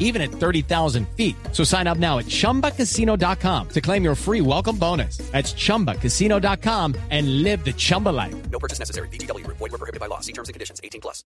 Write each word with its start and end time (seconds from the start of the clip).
even 0.00 0.20
at 0.20 0.32
30,000 0.32 1.06
feet. 1.16 1.36
So 1.52 1.62
sign 1.62 1.86
up 1.86 1.98
now 1.98 2.18
at 2.18 2.26
chumbacasino.com 2.26 3.68
to 3.68 3.80
claim 3.80 4.02
your 4.02 4.16
free 4.16 4.40
welcome 4.40 4.76
bonus. 4.76 5.18
That's 5.30 5.54
chumbacasino.com 5.54 6.96
and 7.10 7.44
live 7.44 7.64
the 7.64 7.72
Chumba 7.72 8.08
life. 8.08 8.34
No 8.50 8.58
purchase 8.58 8.80
necessary. 8.80 9.08
BGW. 9.08 9.46
Void 9.46 9.60
were 9.60 9.78
prohibited 9.78 10.00
by 10.00 10.06
law. 10.06 10.18
See 10.18 10.32
terms 10.32 10.48
and 10.48 10.54
conditions. 10.54 10.80
18 10.82 11.00
plus. 11.00 11.24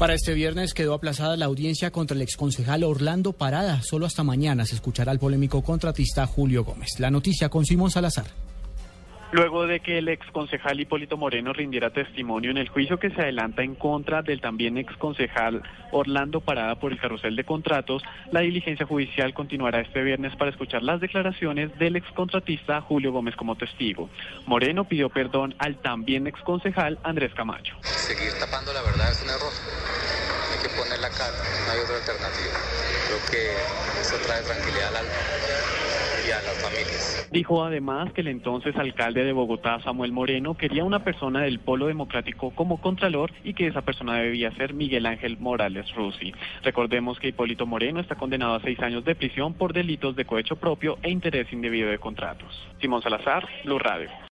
Para 0.00 0.14
este 0.14 0.32
viernes 0.32 0.72
quedó 0.72 0.94
aplazada 0.94 1.36
la 1.36 1.44
audiencia 1.44 1.90
contra 1.90 2.14
el 2.14 2.22
exconcejal 2.22 2.84
Orlando 2.84 3.34
Parada. 3.34 3.82
Solo 3.82 4.06
hasta 4.06 4.24
mañana 4.24 4.64
se 4.64 4.74
escuchará 4.74 5.12
al 5.12 5.18
polémico 5.18 5.62
contratista 5.62 6.26
Julio 6.26 6.64
Gómez. 6.64 6.98
La 7.00 7.10
noticia 7.10 7.50
con 7.50 7.66
Simón 7.66 7.90
Salazar. 7.90 8.24
Luego 9.32 9.68
de 9.68 9.78
que 9.78 9.98
el 9.98 10.08
exconcejal 10.08 10.80
Hipólito 10.80 11.16
Moreno 11.16 11.52
rindiera 11.52 11.90
testimonio 11.90 12.50
en 12.50 12.56
el 12.56 12.68
juicio 12.68 12.98
que 12.98 13.10
se 13.10 13.20
adelanta 13.20 13.62
en 13.62 13.76
contra 13.76 14.22
del 14.22 14.40
también 14.40 14.76
exconcejal 14.76 15.62
Orlando 15.92 16.40
Parada 16.40 16.74
por 16.74 16.90
el 16.90 16.98
carrusel 16.98 17.36
de 17.36 17.44
contratos, 17.44 18.02
la 18.32 18.40
diligencia 18.40 18.86
judicial 18.86 19.32
continuará 19.32 19.80
este 19.80 20.02
viernes 20.02 20.34
para 20.34 20.50
escuchar 20.50 20.82
las 20.82 21.00
declaraciones 21.00 21.76
del 21.78 21.94
excontratista 21.94 22.80
Julio 22.80 23.12
Gómez 23.12 23.36
como 23.36 23.54
testigo. 23.54 24.10
Moreno 24.46 24.84
pidió 24.84 25.10
perdón 25.10 25.54
al 25.58 25.76
también 25.76 26.26
exconcejal 26.26 26.98
Andrés 27.04 27.32
Camacho. 27.32 27.76
Seguir 27.82 28.32
tapando 28.40 28.72
la 28.72 28.82
verdad 28.82 29.12
es 29.12 29.22
un 29.22 29.30
error. 29.30 29.52
Hay 30.52 30.58
que 30.60 30.74
poner 30.76 30.98
la 30.98 31.10
cara, 31.10 31.36
no 31.66 31.72
hay 31.72 31.78
otra 31.78 31.96
alternativa. 31.96 32.58
Creo 33.06 33.30
que 33.30 34.00
eso 34.00 34.16
trae 34.26 34.42
tranquilidad 34.42 34.88
al 34.88 34.96
alma 34.96 35.12
Dijo 37.30 37.62
además 37.62 38.12
que 38.12 38.22
el 38.22 38.28
entonces 38.28 38.74
alcalde 38.74 39.24
de 39.24 39.32
Bogotá, 39.32 39.80
Samuel 39.82 40.10
Moreno, 40.10 40.56
quería 40.56 40.82
una 40.82 41.04
persona 41.04 41.42
del 41.42 41.60
Polo 41.60 41.86
Democrático 41.86 42.50
como 42.50 42.80
contralor 42.80 43.30
y 43.44 43.54
que 43.54 43.68
esa 43.68 43.82
persona 43.82 44.16
debía 44.16 44.50
ser 44.56 44.74
Miguel 44.74 45.06
Ángel 45.06 45.38
Morales 45.38 45.94
Rusi. 45.94 46.32
Recordemos 46.64 47.20
que 47.20 47.28
Hipólito 47.28 47.66
Moreno 47.66 48.00
está 48.00 48.16
condenado 48.16 48.54
a 48.54 48.60
seis 48.62 48.80
años 48.80 49.04
de 49.04 49.14
prisión 49.14 49.54
por 49.54 49.72
delitos 49.72 50.16
de 50.16 50.24
cohecho 50.24 50.56
propio 50.56 50.98
e 51.02 51.10
interés 51.10 51.52
indebido 51.52 51.88
de 51.88 51.98
contratos. 51.98 52.68
Simón 52.80 53.00
Salazar, 53.02 53.46
Blue 53.64 53.78
Radio. 53.78 54.10